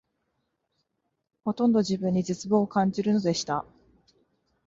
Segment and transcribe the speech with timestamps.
[1.45, 3.65] ほとんど自分に絶望を感じるのでした